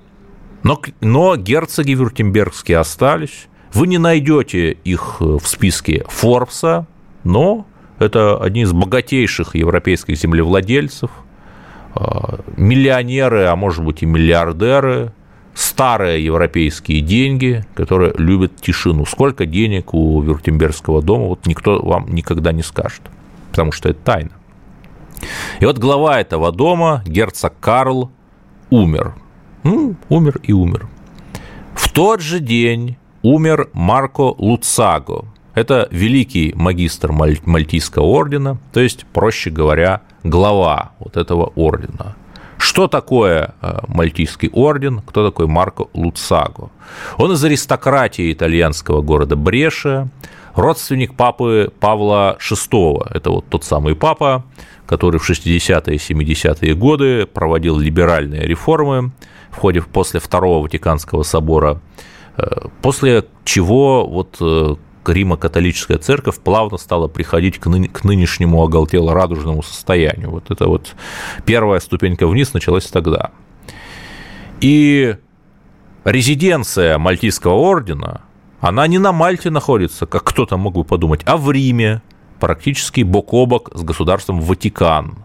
[0.63, 3.47] но, но герцоги вюртембергские остались.
[3.73, 6.87] Вы не найдете их в списке Форбса,
[7.25, 7.67] но
[7.99, 11.11] это одни из богатейших европейских землевладельцев–
[12.57, 15.13] миллионеры, а может быть и миллиардеры,
[15.55, 19.07] старые европейские деньги, которые любят тишину.
[19.07, 23.03] Сколько денег у Вюртембергского дома, вот никто вам никогда не скажет,
[23.51, 24.33] потому что это тайна.
[25.61, 28.11] И вот глава этого дома, герцог Карл,
[28.71, 29.15] умер.
[29.63, 30.89] Ну, умер и умер.
[31.75, 35.25] В тот же день умер Марко Луцаго.
[35.55, 42.17] Это великий магистр Мальтийского ордена, то есть, проще говоря, глава вот этого ордена.
[42.59, 45.01] Что такое э, Мальтийский орден?
[45.01, 46.71] Кто такой Марко Луцаго?
[47.19, 50.09] Он из аристократии итальянского города Бреша,
[50.55, 53.09] родственник папы Павла VI.
[53.15, 54.45] Это вот тот самый папа,
[54.87, 59.13] который в 60-е и 70-е годы проводил либеральные реформы
[59.51, 61.81] в ходе после Второго Ватиканского собора,
[62.37, 64.77] э, после чего вот э,
[65.09, 70.31] Римо-католическая церковь плавно стала приходить к, ны- к нынешнему оголтело-радужному состоянию.
[70.31, 70.95] Вот это вот
[71.45, 73.31] первая ступенька вниз началась тогда.
[74.61, 75.17] И
[76.05, 78.23] резиденция Мальтийского ордена,
[78.61, 82.03] она не на Мальте находится, как кто-то мог бы подумать, а в Риме,
[82.41, 85.25] практически бок о бок с государством Ватикан.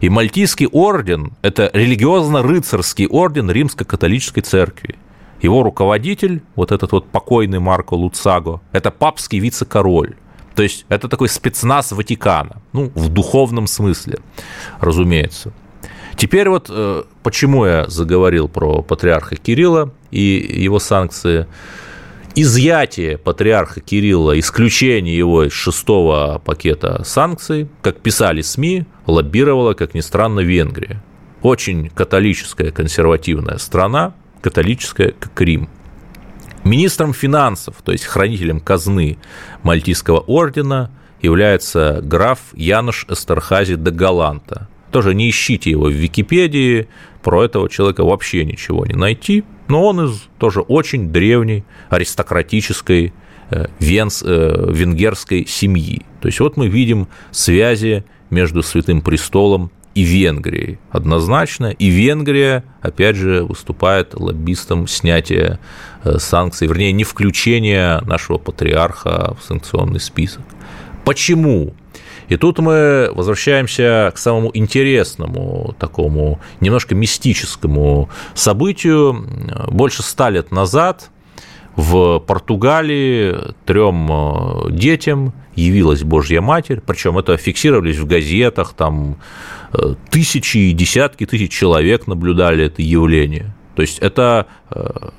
[0.00, 4.96] И Мальтийский орден– это религиозно-рыцарский орден Римско-католической церкви–
[5.40, 10.16] его руководитель, вот этот вот покойный Марко Луцаго, это папский вице-король.
[10.54, 14.18] То есть это такой спецназ Ватикана, ну, в духовном смысле,
[14.80, 15.52] разумеется.
[16.16, 20.20] Теперь вот э, почему я заговорил про патриарха Кирилла и
[20.64, 21.46] его санкции.
[22.34, 30.00] Изъятие патриарха Кирилла, исключение его из шестого пакета санкций, как писали СМИ, лоббировала, как ни
[30.00, 31.02] странно, Венгрия.
[31.42, 35.68] Очень католическая консервативная страна, католическая, как Рим.
[36.64, 39.18] Министром финансов, то есть хранителем казны
[39.62, 40.90] Мальтийского ордена,
[41.22, 44.68] является граф Януш Эстерхази де Галанта.
[44.90, 46.88] Тоже не ищите его в Википедии,
[47.22, 53.12] про этого человека вообще ничего не найти, но он из тоже очень древней аристократической
[53.50, 56.06] э, венс, э, венгерской семьи.
[56.20, 61.66] То есть вот мы видим связи между Святым Престолом и Венгрией однозначно.
[61.66, 65.58] И Венгрия, опять же, выступает лоббистом снятия
[66.04, 70.42] э, санкций, вернее, не включения нашего патриарха в санкционный список.
[71.04, 71.74] Почему?
[72.28, 79.26] И тут мы возвращаемся к самому интересному, такому немножко мистическому событию.
[79.68, 81.10] Больше ста лет назад
[81.78, 89.16] в Португалии трем э, детям явилась Божья Матерь, причем это фиксировались в газетах, там
[90.10, 93.54] тысячи и десятки тысяч человек наблюдали это явление.
[93.74, 95.10] То есть это э,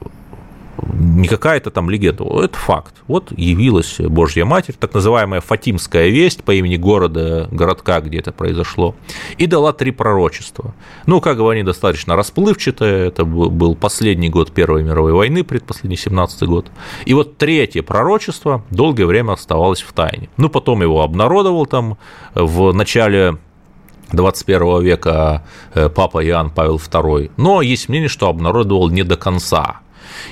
[0.94, 2.96] не какая-то там легенда, это факт.
[3.08, 8.96] Вот явилась Божья Матерь, так называемая Фатимская весть по имени города, городка, где это произошло,
[9.38, 10.74] и дала три пророчества.
[11.06, 16.44] Ну, как бы они достаточно расплывчатые, это был последний год Первой мировой войны, предпоследний 17
[16.44, 16.68] год.
[17.06, 20.30] И вот третье пророчество долгое время оставалось в тайне.
[20.38, 21.98] Ну, потом его обнародовал там
[22.36, 23.38] в начале
[24.12, 25.44] 21 века
[25.74, 29.82] э, папа Иоанн Павел II, но есть мнение, что обнародовал не до конца.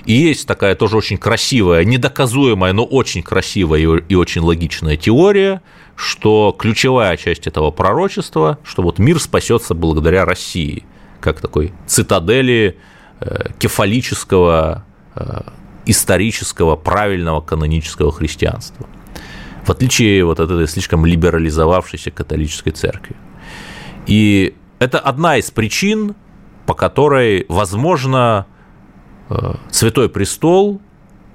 [0.06, 5.62] И есть такая тоже очень красивая, недоказуемая, но очень красивая и очень логичная теория,
[5.96, 10.84] что ключевая часть этого пророчества, что вот мир спасется благодаря России,
[11.20, 12.78] как такой цитадели
[13.20, 14.86] э, кефалического,
[15.16, 15.42] э,
[15.86, 18.88] исторического, правильного канонического христианства.
[19.66, 23.18] в отличие вот от этой слишком либерализовавшейся католической церкви.
[24.08, 26.16] И это одна из причин,
[26.66, 28.48] по которой, возможно,
[29.30, 30.82] э, Святой Престол,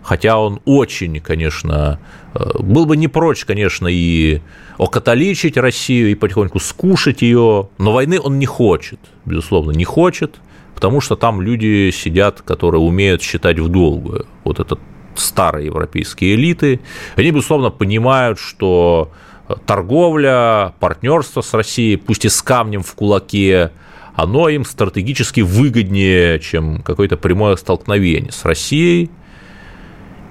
[0.03, 2.01] хотя он очень, конечно,
[2.35, 4.41] э, был бы не прочь, конечно, и
[4.79, 10.41] окатоличить Россию, и потихоньку скушать ее, но войны он не хочет, безусловно, не хочет,
[10.75, 14.27] потому что там люди сидят, которые умеют считать в долгую.
[14.45, 14.79] Вот это
[15.15, 16.81] старые европейские элиты,
[17.17, 19.13] они, безусловно, понимают, что
[19.67, 23.73] торговля, партнерство с Россией, пусть и с камнем в кулаке,
[24.15, 29.11] оно им стратегически выгоднее, чем какое-то прямое столкновение с Россией.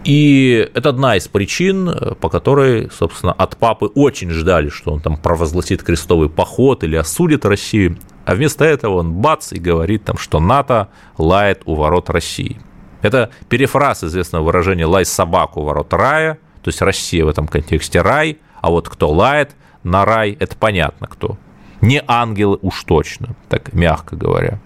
[0.03, 5.15] И это одна из причин, по которой, собственно, от папы очень ждали, что он там
[5.15, 10.39] провозгласит крестовый поход или осудит Россию, а вместо этого он бац и говорит там, что
[10.39, 12.59] НАТО лает у ворот России.
[13.01, 18.37] Это перефраз известного выражения «лай собаку ворот рая», то есть Россия в этом контексте рай,
[18.61, 21.37] а вот кто лает на рай, это понятно кто.
[21.81, 24.59] Не ангелы уж точно, так мягко говоря.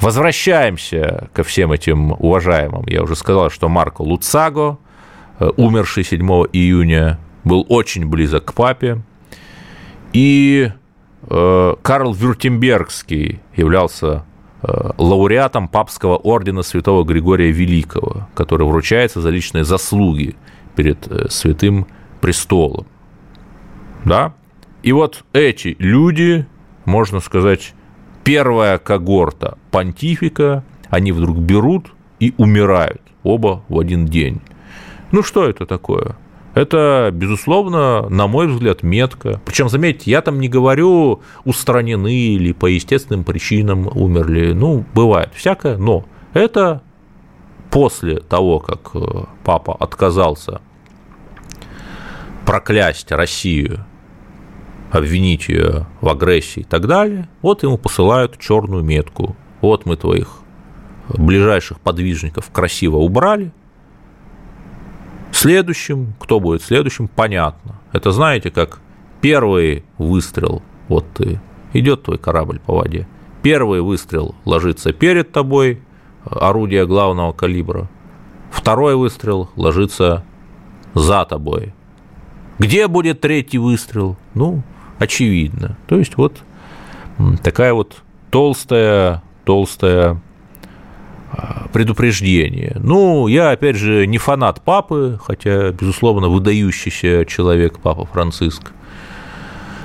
[0.00, 2.84] Возвращаемся ко всем этим уважаемым.
[2.86, 4.78] Я уже сказал, что Марко Луцаго,
[5.38, 9.02] э, умерший 7 июня, был очень близок к папе.
[10.12, 10.70] И
[11.28, 14.24] э, Карл Вюртембергский являлся
[14.62, 20.36] э, лауреатом папского ордена святого Григория Великого, который вручается за личные заслуги
[20.76, 21.86] перед святым
[22.20, 22.86] престолом.
[24.08, 24.34] Да?
[24.82, 26.46] И вот эти люди,
[26.84, 27.74] можно сказать,
[28.24, 34.40] первая когорта понтифика, они вдруг берут и умирают оба в один день.
[35.12, 36.16] Ну что это такое?
[36.54, 39.40] Это, безусловно, на мой взгляд, метко.
[39.44, 44.52] Причем, заметьте, я там не говорю устранены или по естественным причинам умерли.
[44.52, 46.82] Ну, бывает всякое, но это
[47.70, 50.60] после того, как э, папа отказался
[52.44, 53.84] проклясть Россию
[54.90, 59.36] обвинить ее в агрессии и так далее, вот ему посылают черную метку.
[59.60, 60.38] Вот мы твоих
[61.08, 63.52] ближайших подвижников красиво убрали.
[65.32, 67.80] Следующим, кто будет следующим, понятно.
[67.92, 68.80] Это знаете, как
[69.20, 71.40] первый выстрел, вот ты,
[71.72, 73.06] идет твой корабль по воде.
[73.42, 75.82] Первый выстрел ложится перед тобой,
[76.24, 77.88] орудие главного калибра.
[78.50, 80.24] Второй выстрел ложится
[80.94, 81.74] за тобой.
[82.58, 84.16] Где будет третий выстрел?
[84.34, 84.62] Ну,
[84.98, 85.76] очевидно.
[85.86, 86.42] То есть вот
[87.42, 90.20] такая вот толстая, толстая
[91.30, 92.76] а, предупреждение.
[92.80, 98.72] Ну, я, опять же, не фанат папы, хотя, безусловно, выдающийся человек папа Франциск.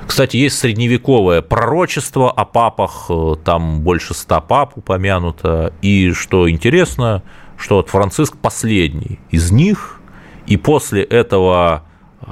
[0.08, 7.23] Кстати, есть средневековое пророчество о папах, э, там больше ста пап упомянуто, и что интересно,
[7.58, 9.99] что вот Франциск последний из них,
[10.45, 11.84] и после этого,
[12.21, 12.26] э,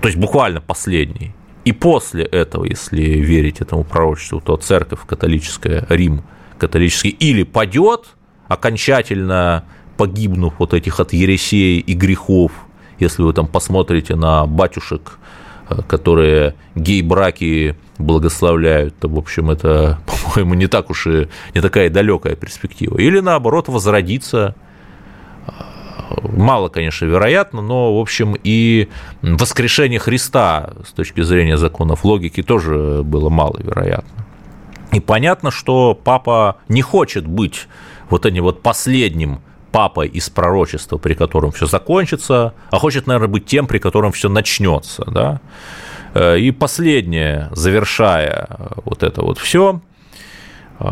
[0.00, 1.35] то есть буквально последний,
[1.66, 6.22] и после этого, если верить этому пророчеству, то церковь католическая, Рим
[6.58, 8.04] католический, или падет,
[8.46, 9.64] окончательно
[9.96, 12.52] погибнув вот этих от ересей и грехов,
[13.00, 15.18] если вы там посмотрите на батюшек,
[15.68, 21.90] э, которые гей-браки благословляют, то, в общем, это, по-моему, не так уж и не такая
[21.90, 22.96] далекая перспектива.
[22.96, 24.54] Или, наоборот, возродиться
[26.22, 28.88] мало, конечно, вероятно, но, в общем, и
[29.22, 34.26] воскрешение Христа с точки зрения законов логики тоже было маловероятно.
[34.92, 37.66] И понятно, что папа не хочет быть
[38.08, 39.40] вот этим вот последним
[39.72, 44.28] папой из пророчества, при котором все закончится, а хочет, наверное, быть тем, при котором все
[44.28, 45.04] начнется.
[45.10, 45.40] Да?
[46.14, 48.48] Э, и последнее, завершая
[48.84, 49.80] вот это вот все,
[50.78, 50.86] э,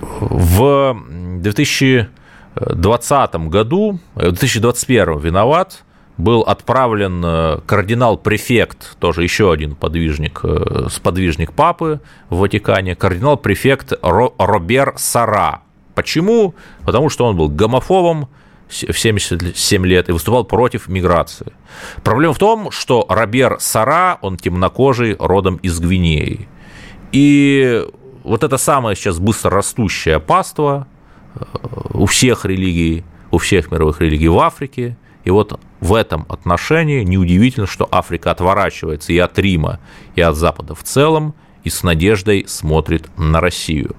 [0.00, 0.96] в
[1.38, 2.08] 2000
[2.60, 5.84] 2020 году, э, в 2021 виноват,
[6.18, 14.94] был отправлен э, кардинал-префект, тоже еще один подвижник, э, сподвижник папы в Ватикане, кардинал-префект Робер
[14.96, 15.62] Сара.
[15.94, 16.54] Почему?
[16.84, 18.28] Потому что он был гомофобом
[18.68, 21.52] в 77 лет и выступал против миграции.
[22.04, 26.48] Проблема в том, что Робер Сара, он темнокожий, родом из Гвинеи.
[27.10, 27.84] И
[28.22, 30.86] вот это самое сейчас быстро растущее паство–
[31.92, 34.96] у всех религий, у всех мировых религий в Африке.
[35.24, 39.80] И вот в этом отношении неудивительно, что Африка отворачивается и от Рима,
[40.14, 43.94] и от Запада в целом, и с надеждой смотрит на Россию.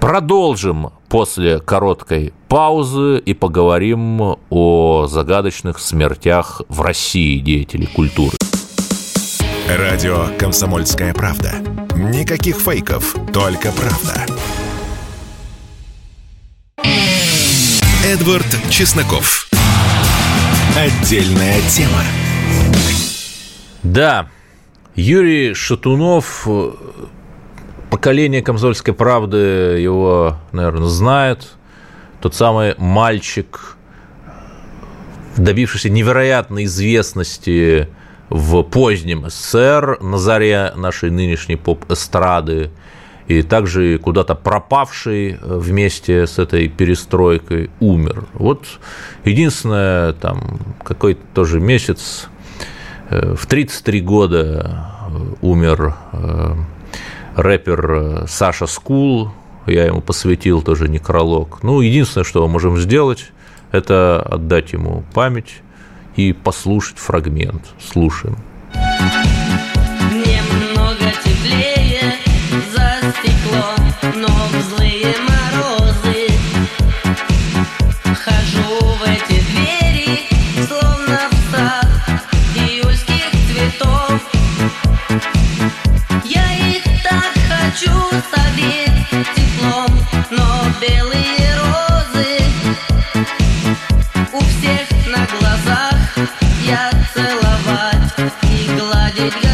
[0.00, 8.36] Продолжим после короткой паузы и поговорим о загадочных смертях в России деятелей культуры.
[9.68, 11.52] Радио «Комсомольская правда».
[11.94, 14.39] Никаких фейков, только правда.
[18.04, 19.48] Эдвард Чесноков.
[20.76, 22.02] Отдельная тема.
[23.82, 24.28] Да,
[24.94, 26.46] Юрий Шатунов,
[27.90, 29.36] поколение «Комсомольской правды»
[29.78, 31.48] его, наверное, знает.
[32.20, 33.76] Тот самый мальчик,
[35.36, 37.88] добившийся невероятной известности
[38.28, 42.70] в позднем СССР на заре нашей нынешней поп-эстрады
[43.30, 48.24] и также куда-то пропавший вместе с этой перестройкой умер.
[48.34, 48.64] Вот
[49.24, 52.26] единственное, там какой-то тоже месяц,
[53.08, 54.84] э, в 33 года
[55.42, 56.54] умер э,
[57.36, 59.30] рэпер Саша Скул,
[59.66, 61.62] я ему посвятил тоже некролог.
[61.62, 63.30] Ну, единственное, что мы можем сделать,
[63.70, 65.62] это отдать ему память
[66.16, 67.62] и послушать фрагмент.
[67.78, 68.38] Слушаем.
[68.74, 69.39] Немного
[78.22, 80.28] Хожу в эти двери,
[80.66, 81.86] словно в сад
[82.54, 84.20] июльских цветов.
[86.24, 87.90] Я их так хочу
[88.30, 89.98] согреть теплом,
[90.30, 92.42] но белые розы
[94.34, 95.94] у всех на глазах.
[96.66, 99.49] Я целовать и гладить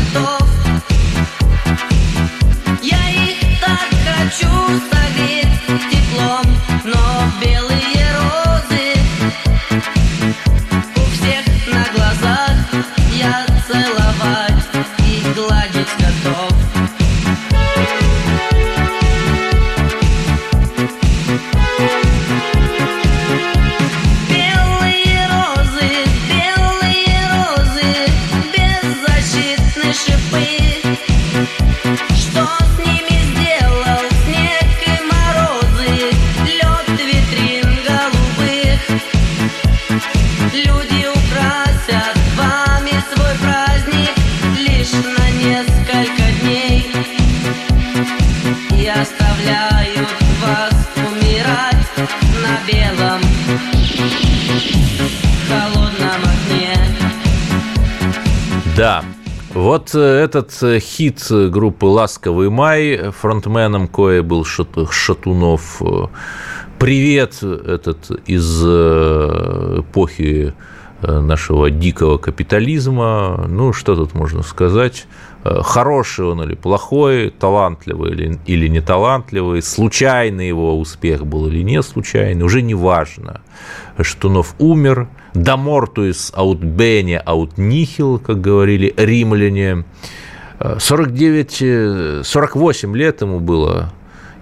[59.86, 65.80] вот э, этот э, хит группы «Ласковый май», фронтменом кое был Шат- Шатунов.
[65.82, 66.06] Э,
[66.78, 70.52] Привет этот из э, эпохи
[71.02, 73.46] э, нашего дикого капитализма.
[73.48, 75.06] Ну, что тут можно сказать?
[75.46, 81.62] Э, Хороший он или плохой, талантливый или, или не талантливый, случайный его успех был или
[81.62, 83.40] не случайный, уже не важно.
[84.00, 89.84] Шатунов умер, да мортуис аут бене аут нихил, как говорили римляне.
[90.58, 93.92] Э, 49, э, 48 лет ему было,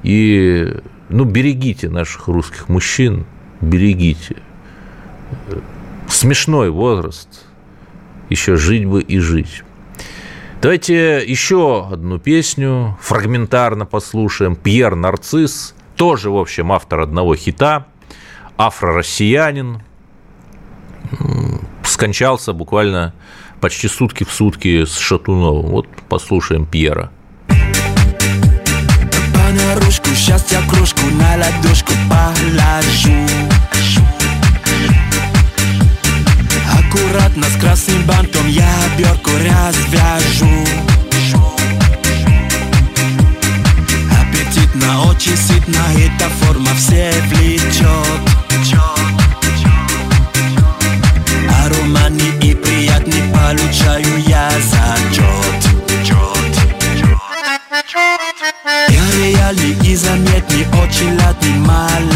[0.02, 0.74] и
[1.08, 3.26] ну, берегите наших русских мужчин,
[3.60, 4.36] берегите.
[6.08, 7.28] Смешной возраст,
[8.30, 9.64] еще жить бы и жить.
[10.64, 14.56] Давайте еще одну песню фрагментарно послушаем.
[14.56, 17.88] Пьер Нарцисс, тоже, в общем, автор одного хита,
[18.56, 19.82] афро-россиянин,
[21.84, 23.12] скончался буквально
[23.60, 25.66] почти сутки в сутки с Шатуновым.
[25.66, 27.10] Вот послушаем Пьера.
[27.46, 27.56] По
[29.52, 33.10] наружку, сейчас я кружку на ладошку положу
[36.94, 40.64] Аккуратно с красным бантом я оберку развяжу.
[44.12, 47.88] Аппетитно, очень сытно, эта форма все влечет
[51.64, 55.24] Ароматный и приятный получаю я зачет
[58.88, 62.13] Я реальный и заметный, очень ладный молодец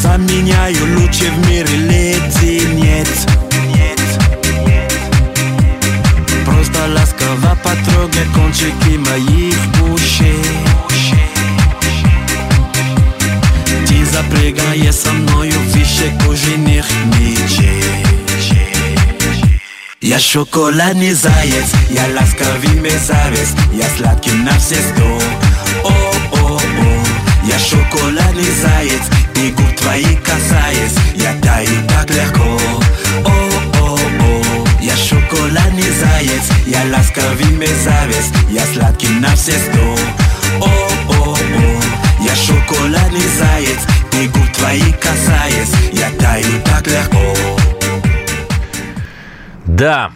[0.00, 3.26] заменяю лучше в мире леденец
[6.46, 9.56] Просто ласково потрогай кончики моих
[9.92, 10.42] ушей.
[13.86, 16.86] Ты запрягая со мною выше кожаных
[17.18, 17.84] мечей.
[20.00, 25.20] Я шоколадный заяц, я ласковый мерзавец Я сладкий на все сто.
[25.84, 26.58] О-о-о
[27.44, 29.19] Я шоколадный заяц
[29.90, 32.58] твои касаясь Я таю так легко.
[33.24, 34.38] О-о-о
[34.80, 39.96] Я шоколадный заяц Я ласковый мерзавец Я сладкий на все сто.
[40.60, 41.36] О-о-о
[42.20, 43.80] Я шоколадный заяц
[44.22, 47.34] И губ твои касаясь Я таю так легко.
[49.66, 50.12] Да,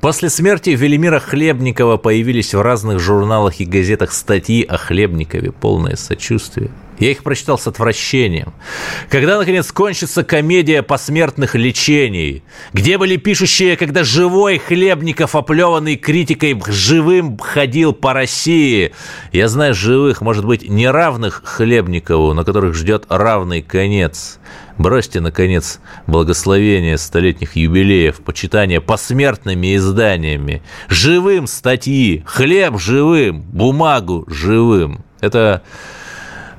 [0.00, 6.70] после смерти Велимира Хлебникова появились в разных журналах и газетах статьи о Хлебникове, полное сочувствие.
[7.02, 8.54] Я их прочитал с отвращением.
[9.08, 12.44] Когда, наконец, кончится комедия посмертных лечений?
[12.72, 18.92] Где были пишущие, когда живой Хлебников, оплеванный критикой, живым ходил по России?
[19.32, 24.38] Я знаю живых, может быть, неравных Хлебникову, на которых ждет равный конец.
[24.78, 30.62] Бросьте, наконец, благословение столетних юбилеев, почитание посмертными изданиями.
[30.86, 35.04] Живым статьи, хлеб живым, бумагу живым.
[35.20, 35.62] Это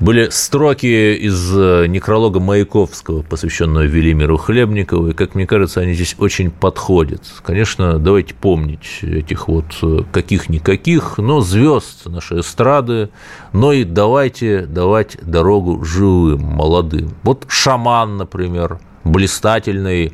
[0.04, 6.16] были строки из э, некролога Маяковского, посвященного Велимиру Хлебникову, и, как мне кажется, они здесь
[6.20, 7.22] очень подходят.
[7.42, 13.12] Конечно, давайте помнить этих вот э, каких-никаких, но звезд нашей эстрады,
[13.54, 17.12] но и давайте давать дорогу живым, молодым.
[17.24, 20.12] Вот шаман, например, блистательный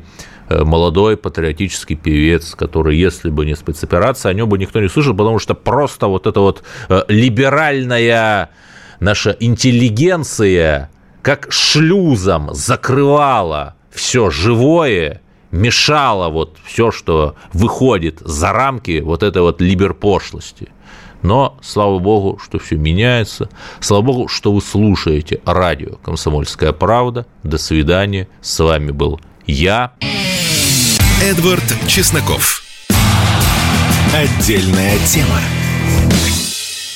[0.48, 5.16] э, молодой патриотический певец, который, если бы не спецоперация, о нем бы никто не слышал,
[5.16, 6.62] потому что просто вот эта вот
[7.08, 8.50] либеральная
[9.00, 10.90] наша интеллигенция
[11.22, 15.20] как шлюзом закрывала все живое,
[15.50, 20.68] мешала вот все, что выходит за рамки вот этой вот либерпошлости.
[21.22, 23.50] Но, слава богу, что все меняется.
[23.80, 27.26] Слава богу, что вы слушаете радио «Комсомольская правда».
[27.42, 28.26] До свидания.
[28.40, 29.92] С вами был я.
[31.22, 32.62] Эдвард Чесноков.
[34.14, 35.40] Отдельная тема.